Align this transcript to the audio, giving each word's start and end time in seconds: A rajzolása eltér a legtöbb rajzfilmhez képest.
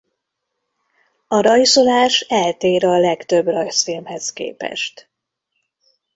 A 1.27 1.41
rajzolása 1.41 2.25
eltér 2.27 2.85
a 2.85 2.99
legtöbb 2.99 3.45
rajzfilmhez 3.45 4.33
képest. 4.33 5.09